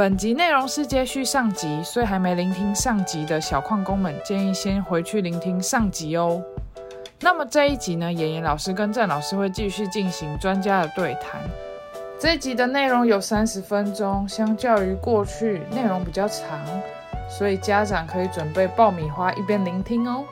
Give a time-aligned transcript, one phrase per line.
[0.00, 6.42] 本集内容是接续上集，所以还没聆听上集的小矿工们，建议先回去聆听上集哦。
[7.20, 11.42] 那么这一集呢，妍妍老师跟郑老师会继续进行专家的对谈。
[12.18, 16.58] 这一集的内容有三十分钟，相较于过去内容比较长，
[17.28, 20.24] 所以家长可以准备爆米花一边聆听哦。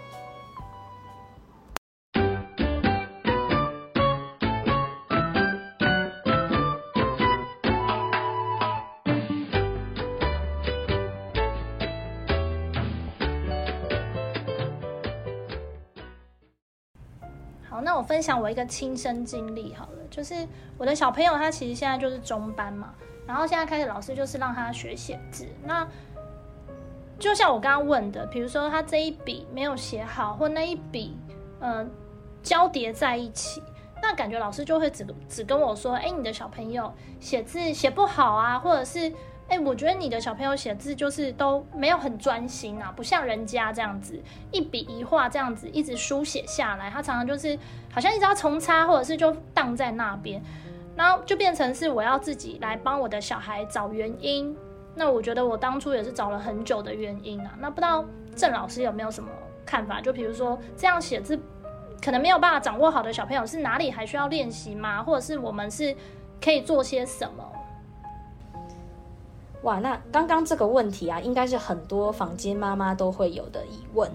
[18.08, 20.35] 分享我一个亲身经历好了，就是
[20.79, 22.94] 我的小朋友他其实现在就是中班嘛，
[23.26, 25.46] 然后现在开始老师就是让他学写字。
[25.62, 25.86] 那
[27.18, 31.16] 就像我刚刚问的，比如说他这一笔没有写好，或那一笔
[31.61, 31.86] 呃
[32.42, 33.62] 交叠在一起，
[34.02, 39.12] 那感觉老师就会只只跟我说，哎，你的小朋友写字写不好啊，或者是。
[39.48, 47.58] 哎，我觉得你的小朋友写字就是都没有很专心啊，不像人家这样子一笔一画这样子一直书写下来，他常常就是
[47.90, 50.42] 好像一直要重擦，或者是就荡在那边，
[50.94, 54.55] 然后就变成是我要自己来帮我的小孩找原因。
[54.94, 57.56] 那我觉得我当初也是找了很久的原因啊。
[57.58, 58.05] 那不知道
[58.36, 59.30] 郑老师有没有什么
[59.64, 59.98] 看法？
[60.00, 61.38] 就比如说这样写字
[62.02, 65.02] 可能没有办法掌握好的小朋友是哪里还需要练习吗？
[65.02, 65.96] 或者是我们是
[66.38, 67.50] 可以做些什么？
[69.62, 74.11] 哇，那刚刚这个问题啊，应该是很多房间妈妈都会有的疑问。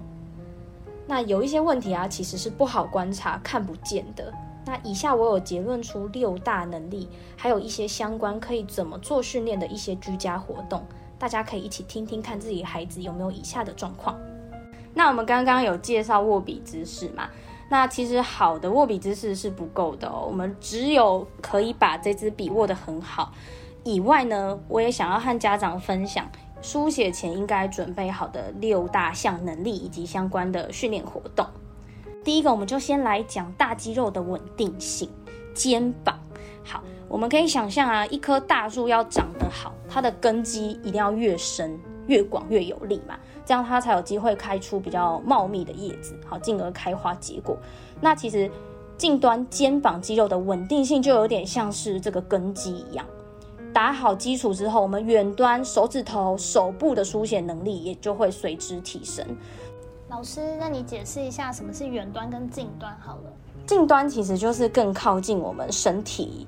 [1.06, 4.34] 那有一些问题啊，其实是不好观察、看不见的。
[4.66, 10.82] 那以下我有结论出六大能力，还有一些相关可以怎么做训练的一些居家活动，
[11.20, 14.18] 大家可以一起听听看自己孩子有没有以下的状况。
[14.94, 17.28] 那我们刚刚有介绍握笔姿势嘛？
[17.70, 23.34] 那其实好的握笔姿势是不够的哦，我们只有可以把这支笔握得很好。
[23.84, 26.26] 以外呢，我也想要和家长分享
[26.62, 31.46] 书写前应该准备好的六大项能力以及相关的训练活动。
[32.24, 35.10] 第一个，我们就先来讲大肌肉的稳定性，
[35.54, 36.18] 肩膀。
[36.64, 41.78] 好，我们可以想象啊，一棵大树要长得好，它的根基一定要越深、
[42.08, 47.58] 越广、越有力嘛，这样它才有机会开出比较茂密的叶子，好，进而开花结果。
[48.00, 48.50] 那其实
[48.98, 53.06] 近端肩膀肌肉的稳定性就有点像是这个根基一样。
[53.74, 59.26] 打好基础之后，我们远端手指头、手部的书写能力也就会随之提升。
[60.10, 63.34] 老师，那你解释一下什么是远端跟近端好了。
[63.66, 66.46] 近端其实就是更靠近我们身体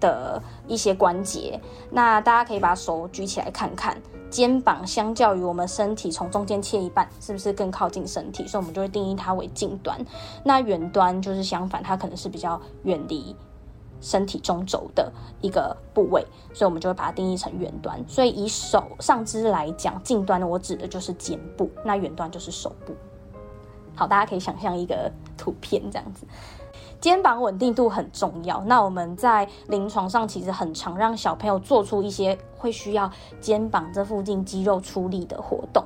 [0.00, 1.60] 的一些关节。
[1.90, 8.46] 那大家可以把手举起来看看，肩膀相较于我们身体从中间切一半，是不是更靠近身体？
[8.46, 9.98] 所以我们就会定义它为近端。
[10.42, 13.36] 那远端就是相反，它可能是比较远离。
[14.00, 18.02] 身体中轴的一个部位，所以我们就会把它定义成远端。
[18.08, 22.94] 所以以手上肢来讲，近端呢，我指的就是肩部，那远端就是手部。
[23.94, 26.26] 好，大家可以想象一个图片这样子。
[27.00, 28.62] 肩膀稳定度很重要。
[28.64, 35.82] 那我们在临床上其实很常让小朋友做出一些会需要肩膀这附近肌肉出力的活动。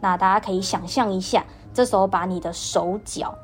[0.00, 3.34] 那大家可以想象一下，这时候把你的手脚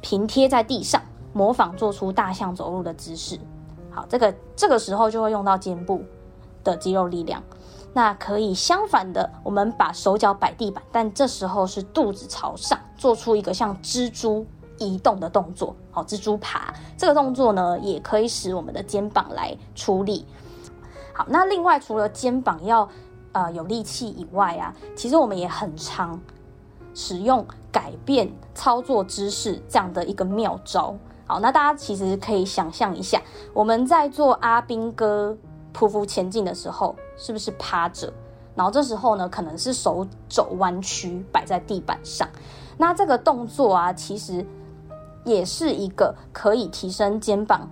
[0.00, 1.02] 平贴在地上。
[1.32, 3.38] 模仿做出大象走路的姿势，
[3.90, 6.02] 好，这个这个时候就会用到肩部
[6.62, 7.42] 的肌肉力量。
[7.94, 14.46] 那可以相反的，我们把手脚摆地板，但这时候是肚子朝上，做出一个像蜘蛛
[14.78, 15.76] 移动的动作。
[15.90, 20.26] 好，蜘蛛爬这个动作呢，也可以使我们的肩膀来出力。
[21.12, 22.88] 好，那另外除了肩膀要
[23.32, 26.18] 呃有力气以外啊，其实我们也很常
[26.94, 30.96] 使用改变操作姿势这样的一个妙招。
[31.32, 33.18] 好，那大家其实可以想象一下，
[33.54, 35.34] 我们在做阿兵哥
[35.72, 38.12] 匍匐前进的时候，是不是趴着？
[38.54, 42.28] 然后这时候呢，可能是手肘弯曲摆在地板上。
[42.76, 44.44] 那这个动作啊，其实
[45.24, 47.66] 也是一个可以提升肩膀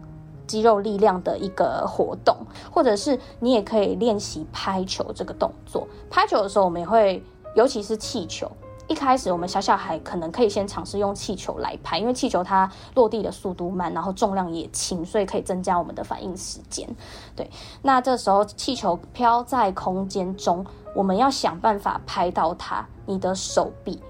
[0.46, 2.34] 肌肉力量的一个活动，
[2.72, 5.86] 或者是你也可以练习拍球这个动作。
[6.08, 7.22] 拍球的时候，我们也会，
[7.54, 8.50] 尤其是气球。
[8.90, 16.88] 一开始，我们小小孩可能可以先尝试用气球来拍，因为气球它落地的速度慢，然后重量也轻，所以可以增加我们的反应时间。
[17.36, 17.48] 对，
[17.82, 22.84] 那这时候气球飘在空间中，我们要想办法拍到它。
[23.06, 24.02] 你的手臂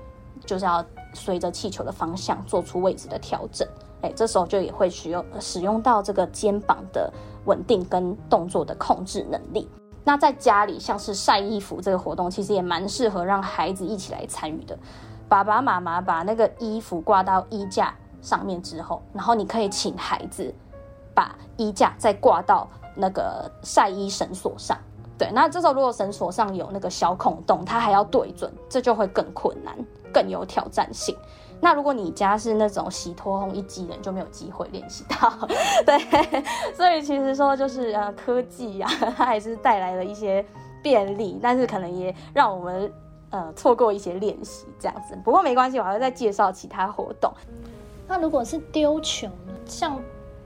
[0.46, 0.82] 就是要
[1.12, 3.68] 随着气球的方向做出位置的调整。
[4.00, 7.12] 哎，这时候就也会使用使用到这个肩膀的
[7.44, 9.68] 稳定跟动作的控制能力。
[10.04, 14.76] 那在家里，像是晒衣服这个活动，其实也蛮适合让孩子一起来参与的。
[15.28, 20.52] 爸爸妈妈把那个衣服挂到衣架上面之后，然后你可以请孩子
[21.14, 22.66] 把衣架再挂到
[22.96, 24.76] 那个晒衣绳索上，
[25.16, 29.76] 对，那这时候如果绳索上有那个小孔洞，它还要对准，这就会更困难，
[30.12, 31.16] 更有挑战性。
[31.60, 35.32] 那如果你家是那种洗脱烘一机人，就没有机会练习到。
[35.84, 35.98] 对，
[36.74, 40.44] 所以其实说就是呃科技呀， 它还是带来了一些
[40.82, 42.92] 便利，但是可能也让我们
[43.30, 45.18] 呃错过一些练习这样子。
[45.24, 47.32] 不过没关系，我还会再介绍其他活动。
[48.08, 49.52] 那如果是丢球呢？
[49.66, 50.00] 像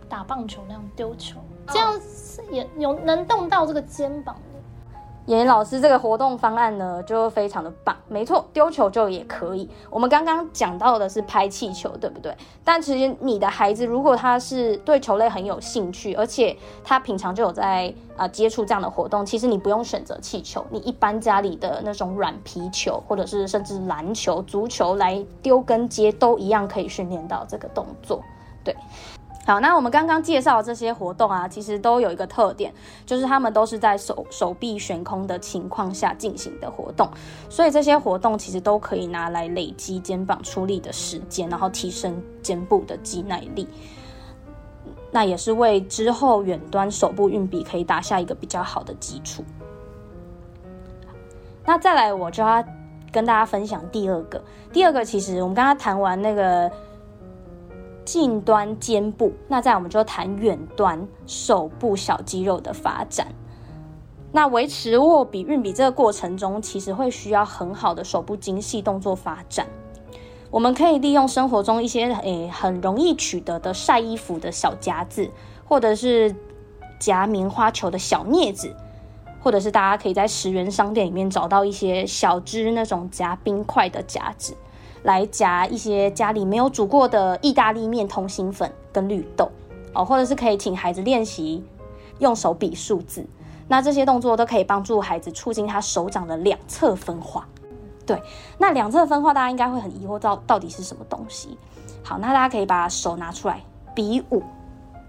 [0.08, 1.38] 打棒球那样丢球，
[1.68, 4.36] 这样是也有能动到这个肩膀
[5.26, 5.32] 的。
[5.32, 7.96] 妍妍老师这个活动方案呢，就非常的棒。
[8.08, 9.68] 没错，丢球就也可以。
[9.90, 12.36] 我们刚刚讲到的是拍气球，对不对？
[12.62, 28.22] 但其实你的孩子如果他是对球类很有兴趣，而且他平常就有在啊接触这样的活动，其实你不用选择气球，你一般家里的那种软皮球，或者是甚至篮球、足球来丢跟接，都一样可以训练到这个动作。
[28.62, 28.76] 对。
[29.46, 32.72] 好，那我们刚刚介绍的这些活动啊，其实都有一个特点，
[33.04, 37.06] 就是他们都是在手手臂悬空的情况下进行的活动，
[37.50, 43.68] 所以这些活动其实都可以拿来累积肩膀出力的时间，然后提升肩部的肌耐力。
[45.10, 49.44] 那也是为之后远端手部运笔可以打下一个比较好的基础。
[51.66, 52.64] 那再来，我就要
[53.12, 54.42] 跟大家分享第二个，
[54.72, 56.72] 第二个其实我们刚刚谈完那个。
[58.04, 63.26] 近端肩部，那再我们就谈远端手部小肌肉的发展。
[64.32, 69.66] 那维持握笔、运笔这个过程中，其实会需要很好的手部精细动作发展。
[70.50, 75.30] 我们可以利用生活中一些诶很容易取得的晒衣服的小夹子，
[75.64, 76.34] 或者是
[76.98, 78.74] 夹棉花球的小镊子，
[79.40, 84.56] 或者是大家可以在十元商店里面找到一些小只那种夹冰块的夹子。
[85.04, 89.50] 来夹一些家里没有煮过的意大利面通心粉跟绿豆
[89.94, 91.62] 哦，或者是可以请孩子练习
[92.18, 93.24] 用手比数字，
[93.68, 97.46] 那这些动作都可以帮助孩子促进他手掌的两侧分化。
[98.06, 98.20] 对，
[98.58, 101.56] 那两侧分化大家应该会很疑惑到到底是什么东西。
[102.02, 103.62] 好，那大家可以把手拿出来
[103.94, 104.42] 比五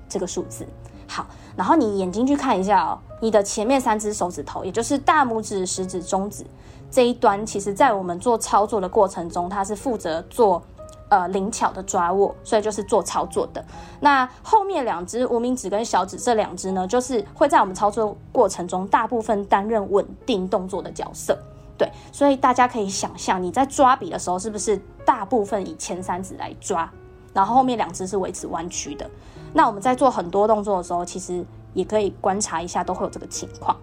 [0.08, 0.68] 这个数字。
[1.08, 1.26] 好，
[1.56, 6.46] 然后你眼睛去看一下哦，你的前面三只手指头，也就是大拇指、食指、中指。
[6.90, 10.62] 这一端其实，在我们做操作的过程中，它是负责做
[11.10, 13.64] 呃灵巧的抓握，所以就是做操作的。
[14.00, 21.38] 那后面两只无名指跟小指这两只呢，就是会在我们操作过程中大部分担任稳定动作的角色。
[21.78, 26.90] 对，所以大家可以想象，你在抓笔的时候，是不是大部分以前三指来抓，
[27.34, 29.10] 然后后面两只是维持弯曲的？
[29.52, 33.76] 那我们在做很多动作的时候，其实也可以观察一下，都会有这个情况。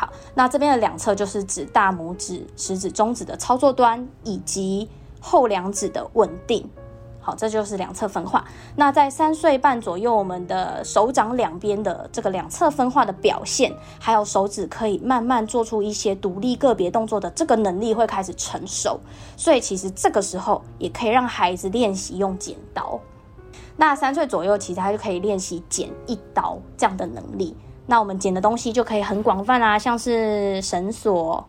[0.00, 4.88] 好，那这边的两侧就是指大拇指、食指、中指的操作端，以及
[5.20, 6.66] 后两指的稳定。
[7.20, 8.42] 好，这就是两侧分化。
[8.76, 18.98] 那在三岁半左右，我们的手掌两边的这个两侧分化的表现，还有手指可以慢慢做出一些独立个别动作的这个能力会开始成熟。
[19.36, 22.98] 所以其实这个时候也可以让孩子练习用剪刀。
[23.76, 27.54] 那三岁左右，其实他就可以练习剪一刀这样的能力。
[27.90, 31.44] 那我们剪的东西就可以很广泛啊，像是绳索、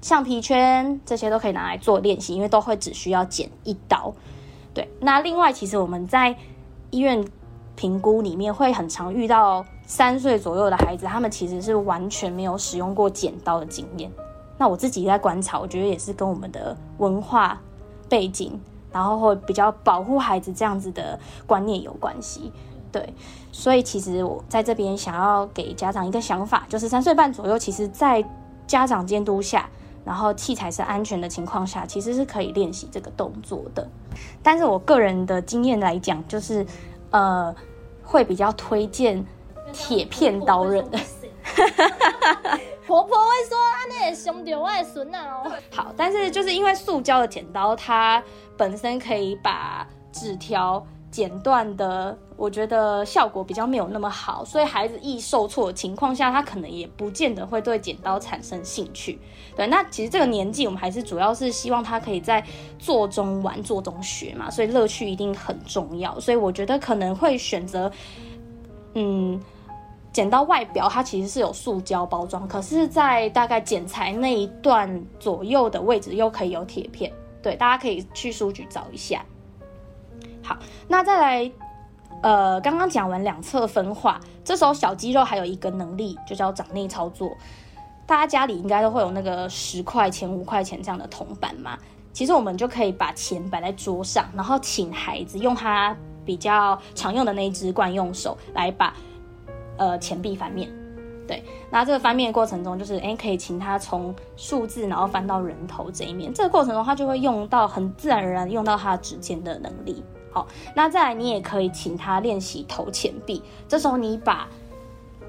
[0.00, 4.14] 橡皮圈这些都可以拿来做练习，因为都会只需要剪一刀。
[4.72, 6.36] 对，那另外其实我们在
[6.90, 7.26] 医院
[7.74, 14.08] 评估里面会很常遇到三岁左右的孩子，他们其实是完全没有使用过剪刀的经验。
[14.56, 17.60] 那我自己在观察，我觉得也是跟我们的文化
[18.08, 18.56] 背景，
[18.92, 22.52] 然后会比较保护孩子这样子的观念有关系。
[22.92, 23.14] 对，
[23.50, 28.22] 所以其实我在这边想要给家长一个想法，就是三岁半左右，其实，在
[28.66, 29.66] 家长监督下，
[30.04, 33.88] 然后器材是安全的情况下，其实是可以练习这个动作的。
[34.42, 36.66] 但是我个人的经验来讲，就是
[37.10, 37.54] 呃，
[38.04, 39.26] 会比较推荐
[39.72, 40.84] 铁片刀刃。
[42.86, 48.22] 婆婆会说：“啊，那凶掉我的孙啊！”哦，好，但是就是因为塑胶的剪刀，它
[48.58, 50.84] 本身可以把纸条。
[51.12, 59.18] 剪断的，我觉得效果比较没有那么好，所以孩子易受挫的情况下，他可能也不见得会对剪刀产生兴趣。
[59.54, 62.42] 对，那其实这个年纪，我们还是主要是希望他可以在
[62.78, 66.18] 做中玩，做中学嘛，所以乐趣一定很重要。
[66.18, 67.92] 所以我觉得可能会选择，
[68.94, 69.38] 嗯，
[70.14, 77.12] 剪刀外表它其实是有塑胶包装，可是，在大概剪裁那一段左右的位置又可以有铁片。
[77.42, 79.22] 对，大家可以去书局找一下。
[80.42, 80.56] 好，
[80.88, 81.52] 那再来，
[82.22, 87.30] 呃，刚刚讲完两侧分化，这时候小肌肉还有一个能力，就叫掌内操作。
[88.06, 91.78] 大家家里应该都会有那个十块钱、五块钱这样的铜板嘛？
[92.12, 98.92] 其实我们就可以把钱摆在桌上，然后请孩子用他比较常用的那一只惯用手来把
[99.78, 100.68] 呃钱币反面。
[101.26, 106.34] 对，那这个翻面的过程中，就是哎，可以请他从数字，然后翻到人头这一面。
[106.34, 110.04] 这个过程中，他就会用到很自然而然用到他指尖的能力。
[110.32, 113.42] 好，那再来，你也可以请他练习投钱币。
[113.68, 114.48] 这时候，你把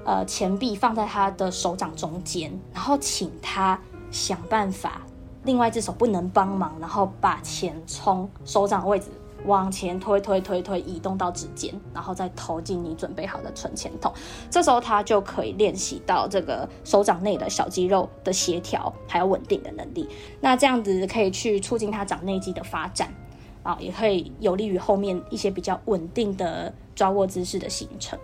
[0.04, 3.78] 呃钱币放在他的手掌中间，然后请他
[4.10, 5.02] 想办法，
[5.44, 9.06] 另外一只手不能帮忙，然后把钱从手掌位置。
[9.46, 14.10] 往前推推推推，移动到指尖，然后再投进你准备好的存钱筒。
[14.50, 20.08] 这时候他就可以练习到这个手掌内的小肌肉的协调还有稳定的能力。
[20.40, 23.12] 那这样子可以去促进他掌内肌的发展
[23.64, 28.16] 啊，也可以有利于后面一些比较稳定的抓握姿势的形成。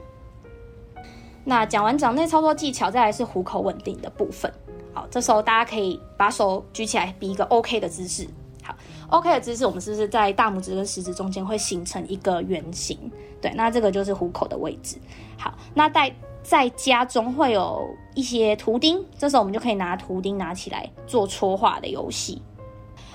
[1.43, 4.53] 那讲完掌内操作技巧，再来是虎口稳定的部分。
[4.93, 8.29] 好，这时候大家可以把手举起来，比一个 OK 的姿势。
[8.63, 8.77] 好
[9.09, 13.11] OK 的姿势，我们是不是在大拇指跟食指中间会形成一个圆形？
[13.41, 14.99] 对，那这个就是虎口的位置。
[15.39, 22.43] 好，那在在家中会有一些图钉，这时候我们就可以拿图钉拿起来做戳画的游戏。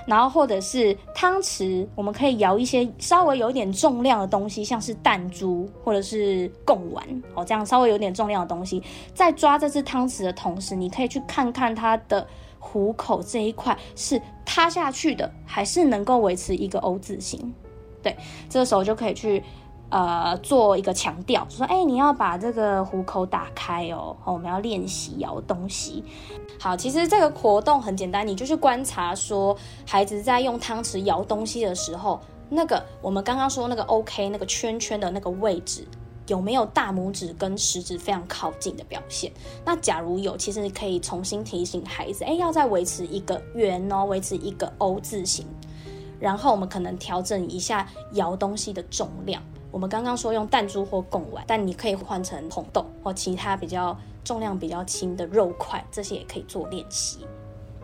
[0.05, 8.81] 然后或者是汤匙，我们可以摇一些稍微有点重量的东西，像是弹珠或者是贡丸哦，这样稍微有点重量的东西，
[9.13, 12.25] 在抓这只汤匙的同时，你可以去看看它的。
[12.67, 17.53] 虎口这一块是塌下去的，还是能够维持一个 O 字形？
[18.01, 18.17] 对，
[18.50, 19.43] 这个时候就可以去
[19.89, 24.15] 呃做一个强调，说哎，你要把这个虎口打开哦。
[24.25, 26.04] 我们要练习摇东西。
[26.60, 35.88] 好，其实这个活动很简单，你就是观察说孩子在用汤匙摇东西的时候，那个我们刚刚说那个 OK 那个圈圈的那个位置。
[36.27, 39.32] 有没有大拇指跟食指非常靠近的表现？
[39.63, 45.46] 那假如有，其实你可以重新提醒孩子，哎，要再维持一个圆哦，维持一个 O 字形。
[46.20, 49.39] 然后我们可能调整一下摇东西的重量。
[49.75, 57.27] 我们刚刚说用弹珠或贡丸，但你可以换成红豆或其他比较重量比较轻的肉块，这些也可以做练习。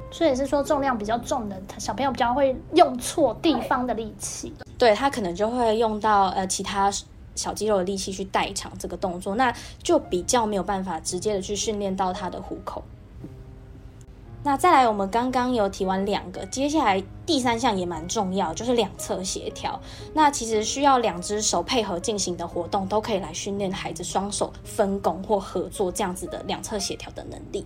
[0.10, 6.89] 所以是说重量比较重的小朋友比较会用错地方的力气，对他可能就会用到呃其他。
[7.33, 12.83] 小肌肉的力气去代偿这个动作，那就比较没有办法直接的去训练到他的虎口。
[14.43, 19.79] 那再来，我们刚刚有提完两个，接下来第三项也蛮重要，就是两侧协调。
[20.13, 27.65] 那其实需要两只手配合进行的活动，都可以来训练孩子双手分工或合作这样子的两侧协调的能力。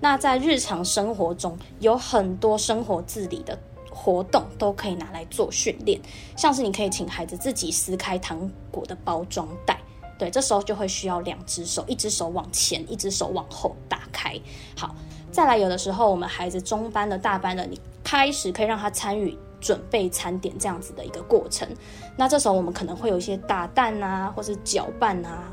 [0.00, 3.58] 那在日常生活中，有很多生活自理的。
[3.94, 6.00] 活动都可以拿来做训练，
[6.34, 9.78] 像是你可以请孩子自己撕开糖果的包装袋，
[10.18, 14.38] 对，这时候就会需要两只手，一只手往前，一只手往后打开。
[14.76, 14.94] 好，
[15.30, 21.68] 再来，有的时候我们孩子中班的大班的，你开始可以让他参与准备餐点这样子的一个过程。
[22.16, 25.52] 那这时候我们可能会有一些打蛋啊，或是搅拌啊，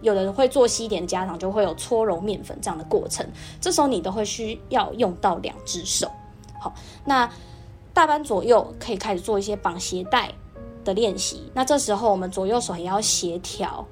[0.00, 3.26] 有的人会做西点，家长就会有搓揉面粉这样的过程。
[3.60, 6.10] 这时候你都会需要用到两只手。
[6.58, 7.30] 好，那。
[7.92, 10.32] 大班左右可以开始做一些绑鞋带
[10.84, 11.50] 的练习。
[11.52, 13.84] 那这时候我们左右手也要协调，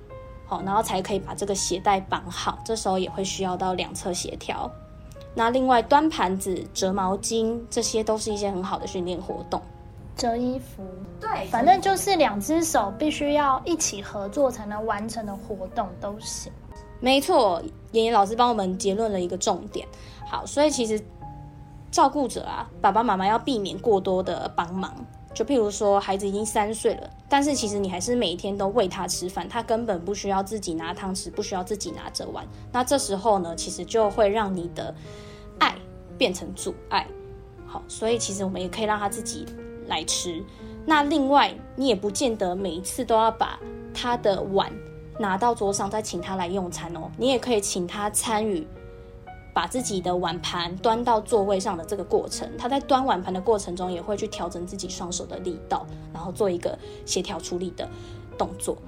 [0.48, 2.58] 好，然后才可以把这个鞋带绑好。
[2.64, 4.68] 这时候也会需要到两侧协调。
[5.34, 9.62] 那另外端盘子、折毛巾，这些都是一些很好的训练活动。
[10.16, 10.82] 折衣服，
[11.20, 16.50] 对，反正就是两只手必须要一起合作才能完成的活动都行。
[16.98, 17.62] 没错，
[17.92, 19.86] 妍妍老师帮我们结论了一个重点。
[20.26, 21.00] 好，所以其实。
[21.90, 24.94] 照顾者啊，爸爸妈妈要避免过多的帮忙。
[25.34, 32.44] 就譬如说，孩子已经三岁了，但是其实你还是每天都喂他吃饭，他根本不需要自己拿汤匙，不需要自己拿着碗。
[32.72, 34.92] 那这时候呢，其实就会让你的
[35.58, 35.74] 爱
[36.16, 37.06] 变成阻碍。
[37.66, 39.46] 好，所以其实我们也可以让他自己
[39.86, 40.42] 来吃。
[40.86, 43.60] 那另外，你也不见得每一次都要把
[43.92, 44.72] 他的碗
[45.18, 47.10] 拿到桌上再请他来用餐哦。
[47.18, 48.66] 你也可以请他参与。
[49.58, 55.84] 把自己的碗盘端到座位上的这个过程，他在端碗盘的过程中也会去调整自己双手的力道，
[56.14, 57.88] 然后做一个协调处理的
[58.38, 58.78] 动作。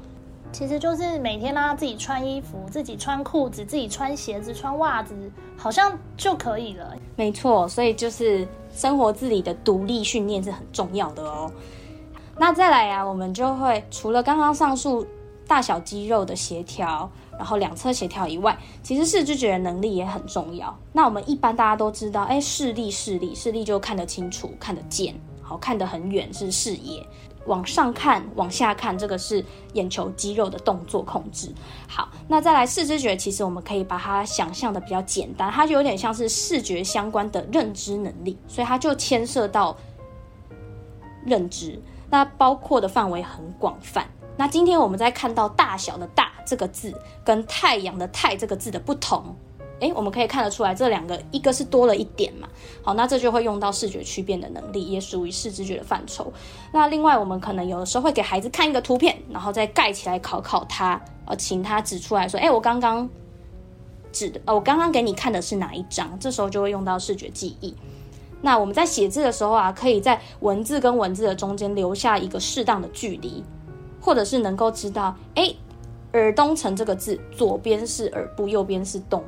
[0.53, 5.13] 其实就是每天让他自己穿衣服、自己穿裤子、自己穿鞋子、穿袜子，
[5.57, 6.95] 好像就可以了。
[7.17, 11.51] 没错，所以就是生活自理的独立训练是很重要的哦。
[12.39, 15.05] 那再来啊，我们就会除了刚刚上述
[15.51, 17.11] 大小肌肉的协调。
[17.37, 20.79] 然后两侧协调以外，其实视知觉能力也很重要。
[20.93, 27.03] 那我们一般大家都知道，哎，视力视力视力就看得清楚、看得见，好看得很远是视野。
[27.47, 29.43] 往上看、往下看，这个是
[29.73, 31.51] 眼球肌肉的动作控制。
[31.89, 39.75] 好，那再来视知觉，其实我们可以把它想象的比较简单，它就有点像是视觉相关的认知能力，所以它就牵涉到
[41.25, 41.81] 认知，
[42.11, 44.07] 那包括的范围很广泛。
[44.41, 46.91] 那今天我们在看到“大小”的“大”这个字
[47.23, 49.23] 跟太阳的“太”这个字的不同，
[49.81, 52.49] 诶，我们可以看得出来这两个一个是多了一点嘛，
[52.83, 56.33] 好，那这就会用到视觉区辨的能力，也属于视知觉的范畴。
[56.73, 63.07] 那另外我们可能有的时候会给孩子看一个图片，然后再盖起来考考他，呃，请他指出来说，诶，我刚刚
[64.11, 66.19] 指的，呃，我刚刚给你看的是哪一张？
[66.19, 67.77] 这时候就会用到视觉记忆。
[68.41, 73.45] 那我们在写字的时候啊，可以在文字跟文字的中间留下一个适当的距离，
[74.01, 75.55] 或者是能够知道，哎，
[76.13, 79.23] 耳东城这个字左边是耳部，右边是东，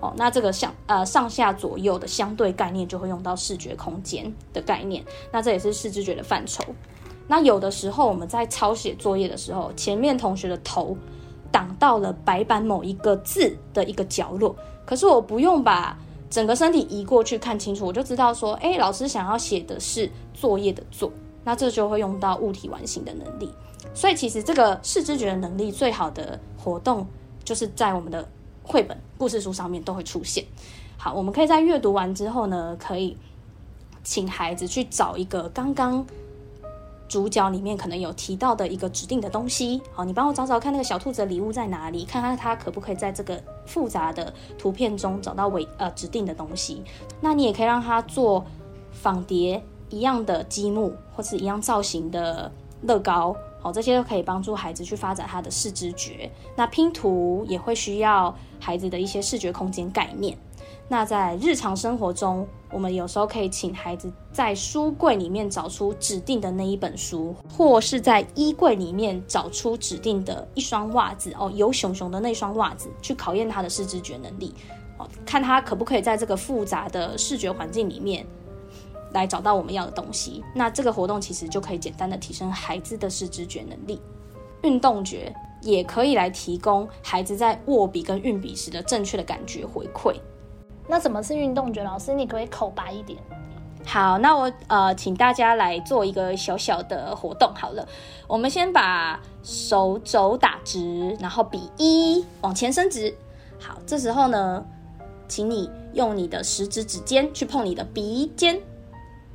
[0.00, 6.62] 哦，那这个相呃上下左右的相对概念就会用到视觉空间的概念，那这也是视知觉的范畴。
[7.26, 10.96] 那有的时候我们在抄写作业的时候，前面同学的头
[11.50, 14.54] 挡到了白板某一个字的一个角落，
[14.86, 15.98] 可是我不用把。
[16.30, 21.12] 整个身体移过去看清楚，我就知道说，哎，老师想要写的是作业的“作”，
[21.44, 23.52] 那这就会用到物体完形的能力。
[23.94, 27.06] 所以其实这个视知觉能力最好的活动，
[27.44, 28.28] 就是在我们的
[28.62, 30.44] 绘本故事书上面都会出现。
[30.96, 33.16] 好，我们可以在阅读完之后呢，可以
[34.02, 36.06] 请孩子去找一个刚刚。
[37.08, 46.82] 主角里面可能有提到的一个指定的东西，好，你帮我找找看那个小兔子的礼物在哪里，看看它可不可以在这个复杂的图片中找到尾呃指定的东西。
[47.20, 48.42] 那你也可以让他做
[48.92, 56.28] 仿叠一样的积木，或是一样造型的乐高，好，这些都可以帮助孩子去发展他的视知觉。
[56.56, 60.36] 那拼图也会需要孩子的一些视觉空间概念。
[60.88, 74.52] 那在日常生活中，我们有时候可以请孩子在书柜里面找出指定的那一本书，或是在衣柜里面找出指定的一双袜子哦，有熊熊的那双袜子，去考验他的视知觉能力
[74.98, 78.26] 哦，看他可不可以在这个复杂的视觉环境里面
[79.12, 80.42] 来找到我们要的东西。
[80.54, 84.00] 那这个活动其实就可以简单的提升孩子的视知觉能力。
[84.62, 90.14] 运动觉也可以来提供孩子在握笔跟运笔时的正确的感觉回馈。
[90.88, 91.82] 那什么是运动觉？
[91.82, 93.18] 老师，你可以口白一点。
[93.84, 97.52] 好，那我呃，请大家来做一个小小的活动。
[97.54, 97.86] 好了，
[98.28, 103.12] 我们先把手肘打直，然后比一往前伸直。
[103.58, 104.64] 好，这时候呢，
[105.26, 108.60] 请你用你的食指指尖去碰你的鼻尖。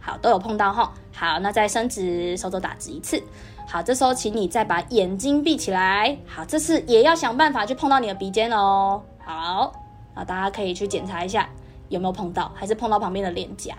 [0.07, 0.93] 好，都有碰到哈。
[1.13, 3.21] 好，那再伸直手肘打直一次。
[3.67, 6.17] 好，这时候请你再把眼睛闭起来。
[6.25, 9.01] 好，这次也要想办法去碰到你的鼻尖哦。
[9.19, 9.73] 好。
[10.13, 11.47] 啊，大家可以去检查一下
[11.89, 13.75] 有没有碰到，还是碰到旁边的脸颊。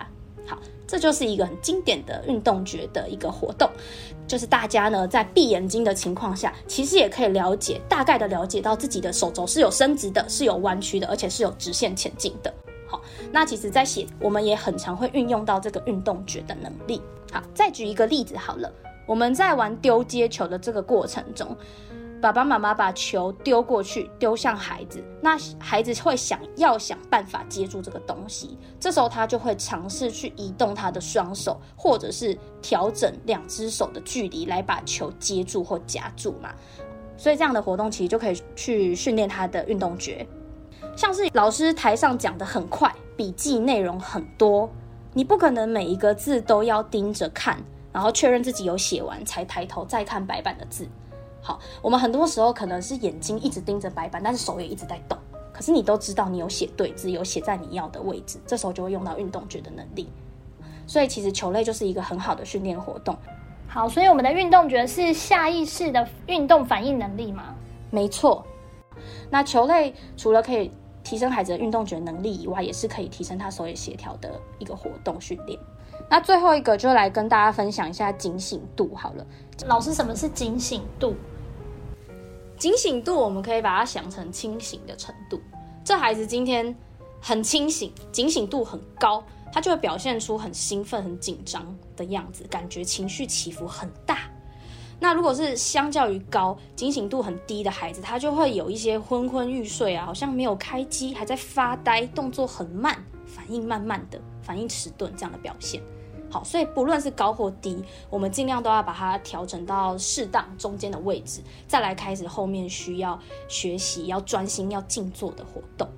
[0.47, 3.69] 好，这就是一个很经典的运动觉的一个活动，
[4.27, 12.55] 就是大家呢在闭眼睛的情况下，其实也可以了解大概的了解到自己的手肘是有伸直的，是有弯曲的，而且是有直线前进的。
[12.89, 17.01] 好，那其实，在写我们也很常会运用到这个运动觉的能力。
[17.31, 18.73] 好，再举一个例子好了，
[19.07, 21.57] 我们在玩丢接球的这个过程中。
[22.21, 28.59] 爸爸妈妈把球丢过去，丢向孩子，那孩子会想要想办法接住这个东西。
[28.81, 36.53] 这时候他就会尝试去移动他的双手，或者是调整两只手的距离来把球接住或夹住嘛。
[37.17, 40.27] 所以这样的活动其实就可以去训练他的运动觉。
[40.99, 44.69] 像是老师台上讲的很快，笔记内容很多，
[45.15, 47.57] 你不可能每一个字都要盯着看，
[47.93, 50.89] 然后确认自己有写完才抬头再看白板的字。
[51.41, 55.17] 好，我们很多时候可能是眼睛一直盯着白板，但是手也一直在动。
[55.53, 60.09] 可是你都知道你有写对字，有写在你要的位置，这时候就会用到运动觉的能力。
[60.85, 63.17] 所以其实球类就是一个很好的训练活动。
[63.69, 67.55] 好，所以我们的运动觉是下意识的运动反应能力吗？
[67.89, 68.45] 没错。
[69.31, 70.69] 那球类除了可以
[71.09, 75.59] 提升孩子的运动觉能力以外，也是可以提升他手眼协调的一个活动训练。
[76.11, 79.27] 那最后一个就来跟大家分享一下警醒度好了。
[79.67, 81.15] 老师，什么是警醒度？
[82.59, 85.41] 警醒度，我们可以把它想成清醒的程度。
[85.83, 86.77] 这孩子今天
[87.23, 94.19] 很清醒，警醒度很高，他就会表现出很兴奋、很紧张的样子，感觉情绪起伏很大。
[95.01, 105.81] 那如果是相较于高警醒度很低的孩子，他就会有一些昏昏欲睡啊，好像没有开机，还在发呆，动作很慢，反应慢慢的，反应迟钝这样的表现。
[106.31, 115.89] 好，所以不论是高或低，我们尽量都要把它调整到适当中间的位置，再来开始后面需要学习、要专心、要静坐的活动。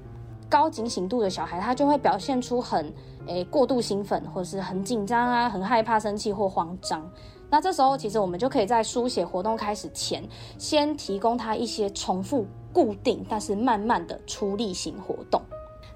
[0.49, 2.93] 高警醒度的小孩，他就会表现出很
[3.27, 7.11] 诶过度兴奋，或者是很紧张啊，很害怕、生气或慌张。
[7.51, 10.23] 那这时候，其实我们就可以在书写活动开始前，
[10.57, 15.43] 先提供他一些重复、固定，但是慢慢的出力型活动。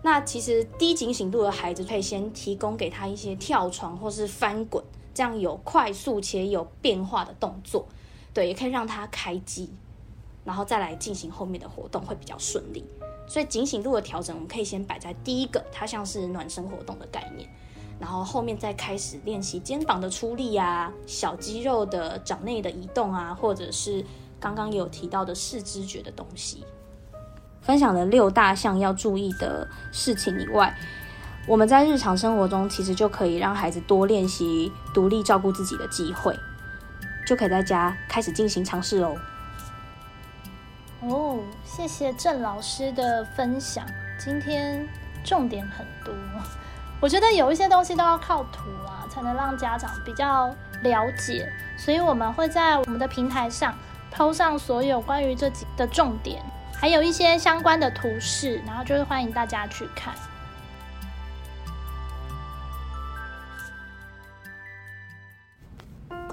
[0.03, 7.87] 那其实低警醒度的孩子可以先提供给他一些跳床或是翻滚，这样有快速且有变化的动作，
[8.35, 9.71] 对，也可以让他开机，
[10.45, 12.85] 然后再来进行后面的活动会比较顺利。
[13.27, 17.49] 所以警醒度的调整，我们可以先摆在第一个，它像是暖身活动的概念，
[17.99, 24.05] 然后后面再开始练习肩膀的出力啊，小肌肉的掌内的移动啊，或者是
[24.39, 26.65] 刚刚有提到的视知觉的东西。
[27.63, 30.77] 分享了六大项要注意的事情以外，
[31.47, 36.39] 我们在日常生活中其实就可以让孩子多练习独立照顾自己的机会，
[37.27, 39.17] 就可以在家开始进行尝试哦。
[41.01, 43.87] 哦，谢谢郑老师的分享，
[44.19, 44.87] 今天
[45.25, 46.15] 重点很多。
[47.05, 50.49] 我觉得有一些东西都要靠图啊，才能让家长比较
[50.81, 53.77] 了解，所以我们会在我们的平台上
[54.11, 56.43] 抛上所有关于这几的重点，
[56.81, 60.15] 还有一些相关的图示，然后就是欢迎大家去看。